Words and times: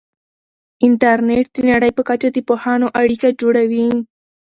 انټرنیټ 0.85 1.45
د 1.55 1.57
نړۍ 1.69 1.91
په 1.97 2.01
کچه 2.09 2.27
د 2.31 2.37
پوهانو 2.47 2.87
اړیکه 3.01 3.27
جوړوي. 3.39 3.87